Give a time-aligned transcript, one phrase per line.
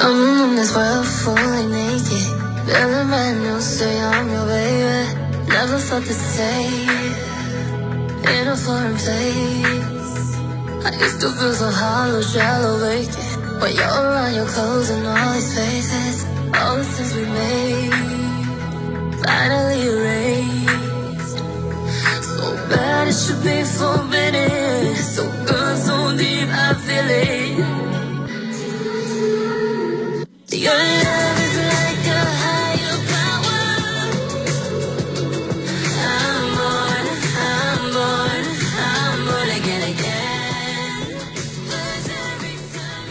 [0.00, 0.14] I'm
[0.50, 2.28] in this world fully naked
[2.70, 7.12] Feeling mind, new, say I'm your baby Never felt the same
[8.32, 10.14] In a foreign place
[10.86, 15.50] I used to feel so hollow, shallow, vacant When you're around, you're closing all these
[15.52, 16.24] spaces
[16.54, 21.34] All the things we made Finally erased
[22.36, 25.47] So bad it should be forbidden So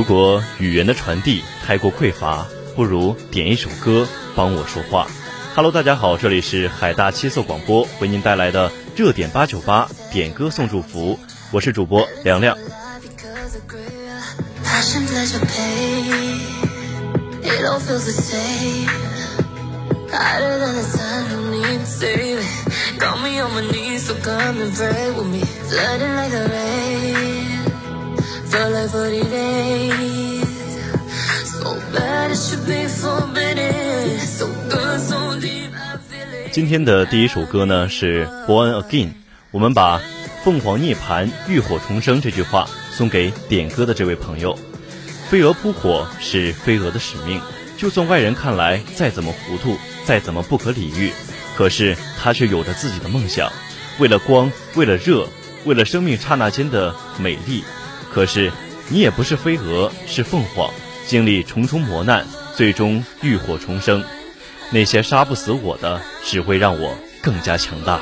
[0.00, 5.06] 如果语言的传递太过匮乏，不如点一首歌帮我说话。
[5.54, 11.18] Hello，大家好，这里是海大七色广播，为您带来的热点八九八点歌送祝福，
[11.52, 12.56] 我是主播凉凉。
[36.50, 39.06] 今天的第一首歌呢是《Born Again》，
[39.52, 40.00] 我们把
[40.42, 44.58] “凤凰涅槃，浴火重生”这句话送给点歌的这位朋友。
[45.28, 47.40] 飞蛾扑火是飞蛾的使命，
[47.76, 51.12] 就算外人看来再怎么糊涂，再怎么不可理喻，
[51.56, 53.48] 可是他却有着自己的梦想，
[54.00, 55.28] 为了光，为了热，
[55.66, 57.62] 为了生命刹那间的美丽。
[58.12, 58.52] 可是，
[58.88, 60.68] 你也不是飞蛾，是凤凰，
[61.06, 64.02] 经历重重磨难，最终浴火重生。
[64.72, 68.00] 那些杀不死我的，只会让我更加强大。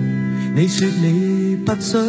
[0.56, 2.00] 你说你不想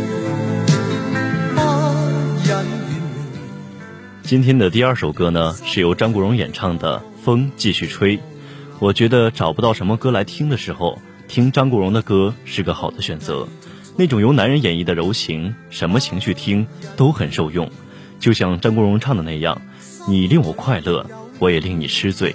[4.26, 8.16] 今天的第二首歌呢，是由张国荣演唱的《风继续吹》。
[8.78, 10.98] 我觉得找不到什么歌来听的时候，
[11.28, 13.46] 听张国荣的歌是个好的选择。
[13.98, 16.66] 那种由男人演绎的柔情，什么情绪听
[16.96, 17.70] 都很受用。
[18.18, 19.60] 就像张国荣唱的那样
[20.08, 21.04] ：“你令我快乐，
[21.38, 22.34] 我也令你失醉。”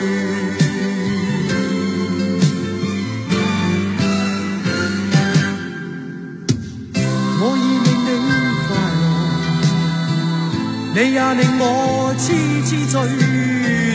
[11.33, 12.33] 令我痴
[12.65, 13.01] 痴醉，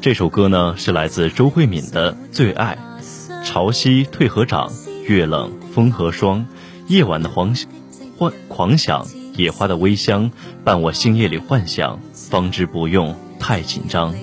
[0.06, 2.78] 这首歌呢，是来自周慧敏的最爱，
[3.44, 4.70] 《潮汐退和涨，
[5.04, 6.46] 月冷风和霜，
[6.86, 7.68] 夜晚的狂想，
[8.46, 10.30] 狂想野花的微香，
[10.62, 14.14] 伴我星夜里幻想，方知不用太紧张》。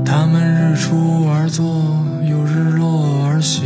[0.04, 1.64] 他们日出而作
[2.28, 3.60] 又日落而息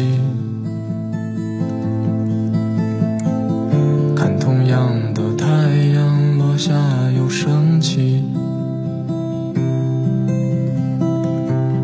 [4.14, 5.47] 看同样的太
[5.97, 6.71] 阳落下
[7.12, 8.23] 又升起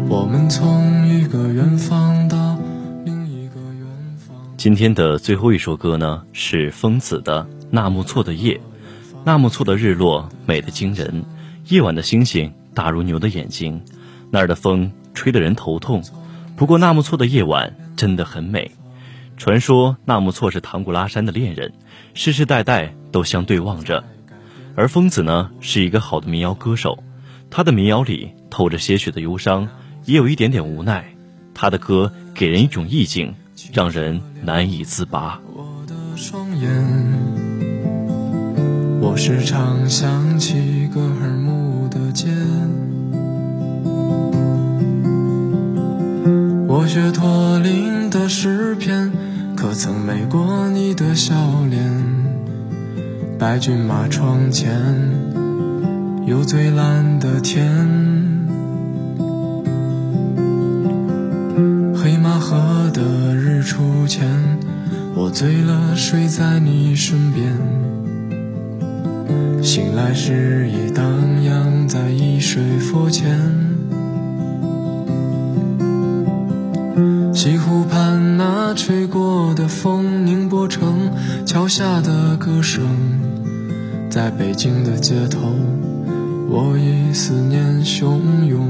[0.07, 2.59] 我们从一个远方到
[3.07, 3.87] 另一个远
[4.19, 8.61] 方今天的最后一首歌呢是疯子的纳木错的夜
[9.25, 11.25] 纳木错的日落美得惊人，
[11.69, 13.81] 夜晚的星星大如牛的眼睛，
[14.31, 16.03] 那儿的风吹得人头痛。
[16.57, 18.69] 不过纳木错的夜晚真的很美，
[19.37, 21.73] 传说纳木错是唐古拉山的恋人，
[22.15, 24.03] 世世代代都相对望着。
[24.75, 26.99] 而疯子呢，是一个好的民谣歌手，
[27.49, 29.69] 他的民谣里透着些许的忧伤，
[30.07, 31.05] 也有一点点无奈。
[31.55, 33.33] 他的歌给人一种意境，
[33.73, 35.41] 让人难以自拔。
[39.05, 42.29] 我时常想起格尔木的街，
[46.69, 49.11] 我学托林的诗篇，
[49.57, 51.35] 可曾美过你的笑
[51.69, 51.93] 脸？
[53.37, 54.71] 白骏马窗前，
[56.25, 57.67] 有最蓝的天。
[61.93, 64.23] 黑马河的日出前，
[65.17, 67.92] 我醉了，睡在你身边。
[69.63, 73.39] 醒来时已荡漾在一水佛前，
[77.33, 81.13] 西湖畔那吹过的风，宁波城
[81.47, 82.83] 桥下的歌声，
[84.11, 85.39] 在北京的街头，
[86.51, 88.69] 我已思念汹涌。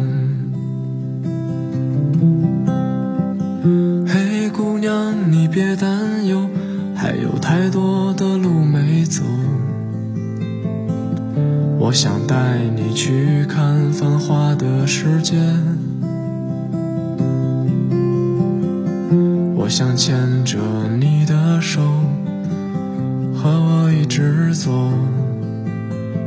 [4.07, 6.47] 嘿，姑娘，你别担忧，
[6.95, 9.23] 还有太多的路没走。
[11.85, 15.35] 我想带你去看繁华的世界
[19.57, 20.59] 我想牵着
[21.01, 21.81] 你的手
[23.35, 24.71] 和我一直走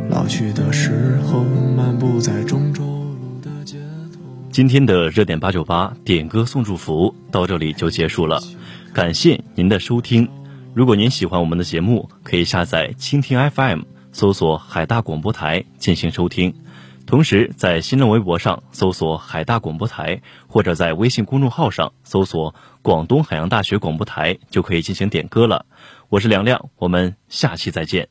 [0.09, 1.45] 老去的时候
[1.75, 3.77] 漫步在中州路的街
[4.13, 4.19] 头
[4.51, 8.41] 今天的热点八九八点歌送祝福到这里就结束了
[8.93, 10.27] 感谢您的收听
[10.73, 13.83] 如果您喜欢我们的节目可以下载蜻蜓 fm
[14.15, 16.55] 搜索海大广播台进行收听，
[17.05, 25.65] 同时在新浪微博上搜索海大广播台，或者在微信公众号上搜索“广东海洋大学广播台”就可以进行点歌了。
[26.07, 28.07] 我是梁亮，我们下期再见。